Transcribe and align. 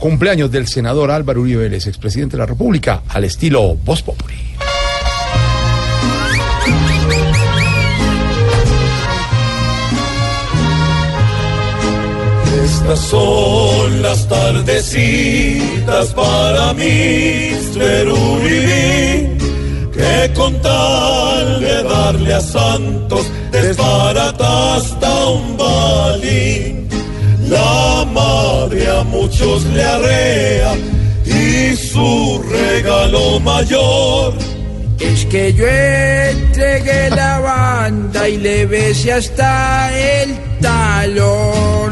Cumpleaños 0.00 0.50
del 0.50 0.66
senador 0.66 1.10
Álvaro 1.10 1.42
Uribe 1.42 1.64
Vélez, 1.64 1.86
expresidente 1.86 2.36
de 2.36 2.38
la 2.38 2.46
República, 2.46 3.02
al 3.10 3.24
estilo 3.24 3.76
Voz 3.84 4.02
Populi. 4.02 4.34
Estas 12.64 12.98
son 12.98 14.02
las 14.02 14.26
tardecitas 14.26 16.06
para 16.14 16.72
mí, 16.72 17.50
Uribe, 17.76 19.36
que 19.92 20.32
con 20.34 20.60
tal 20.62 21.60
de 21.60 21.82
darle 21.82 22.34
a 22.34 22.40
Santos 22.40 23.26
desbarataste 23.52 25.06
un 25.06 25.56
balín. 25.58 26.79
La 27.50 28.04
madre 28.04 28.88
a 28.88 29.02
muchos 29.02 29.64
le 29.64 29.82
arrea 29.82 30.72
y 31.26 31.74
su 31.74 32.40
regalo 32.48 33.40
mayor 33.40 34.34
es 35.00 35.24
que 35.26 35.52
yo 35.52 35.66
entregué 35.66 37.10
la 37.10 37.40
banda 37.40 38.28
y 38.28 38.36
le 38.36 38.66
besé 38.66 39.14
hasta 39.14 39.90
el 39.92 40.36
talón. 40.60 41.90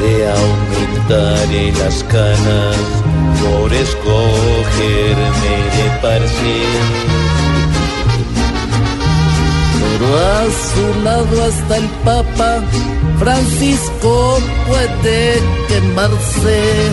De 0.00 0.14
aumentaré 0.38 1.72
las 1.72 2.02
canas 2.04 2.76
por 3.42 3.72
escogerme 3.72 5.54
de 5.76 5.86
parcial. 6.00 7.11
A 10.42 10.46
su 10.50 10.84
lado 11.04 11.44
hasta 11.44 11.76
el 11.76 11.88
Papa 12.04 12.60
Francisco 13.18 14.38
puede 14.66 15.40
quemarse. 15.68 16.58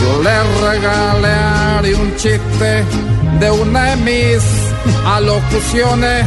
Yo 0.00 0.22
le 0.22 0.36
regalé 0.68 1.94
un 1.94 2.16
chiste 2.16 2.84
de 3.40 3.50
una 3.50 3.82
de 3.90 3.96
mis 3.96 4.42
alocuciones. 5.06 6.26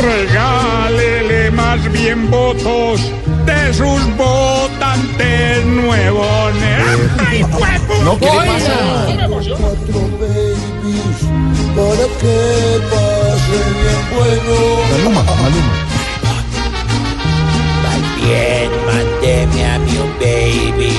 Regálele 0.00 1.50
más 1.50 1.92
bien 1.92 2.30
votos 2.30 3.00
de 3.46 3.74
sus 3.74 4.16
votantes 4.16 5.64
nuevos. 5.66 6.52
¡Ay, 7.28 7.44
No, 8.04 8.18
¿qué 8.18 8.26
le 8.26 8.36
pasa? 8.36 9.27
Maluma, 14.98 15.22
Maluma. 15.22 15.74
Bien, 18.16 18.70
mándeme 18.86 19.60
a 19.64 19.76
un 19.78 20.12
baby, 20.18 20.92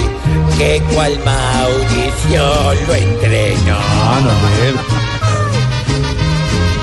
que 0.57 0.81
cual 0.93 1.19
Mauricio 1.25 2.45
lo 2.87 2.95
entrenó. 2.95 3.77
Ah, 3.77 4.19
no, 4.23 4.31
ver. 4.57 4.75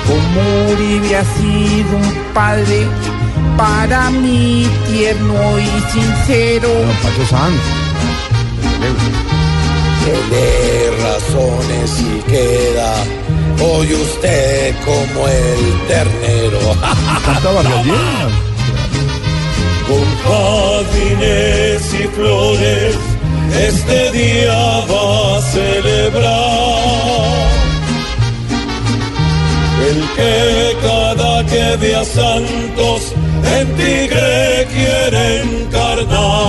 Como 0.07 0.41
Uribe 0.71 1.17
ha 1.17 1.23
sido 1.23 1.97
un 1.97 2.33
padre 2.33 2.87
para 3.57 4.11
mí 4.11 4.67
tierno 4.87 5.59
y 5.59 5.91
sincero. 5.91 6.69
No, 6.69 6.93
Pacho 7.01 7.25
Sanz. 7.29 7.61
Que 10.05 10.35
de 10.35 11.03
razones 11.03 11.99
y 11.99 12.21
queda 12.31 13.26
hoy 13.61 13.93
usted 13.93 14.75
como 14.85 15.27
el 15.27 15.87
ternero. 15.87 16.59
Canta 17.25 17.51
Vargas 17.51 17.85
Lleras. 17.85 18.33
Con 19.87 20.05
jardines 20.25 21.93
y 21.93 22.07
flores 22.07 22.95
este 23.55 24.11
día 24.11 24.85
va 24.91 25.37
a 25.37 25.41
celebrar. 25.41 26.37
El 29.89 30.01
que 30.15 30.77
cada 30.81 31.45
que 31.45 31.77
ve 31.77 31.95
a 31.95 32.03
Santos 32.03 33.13
en 33.57 33.75
Tigre 33.77 34.67
quiere 34.73 35.41
encarnar. 35.43 36.46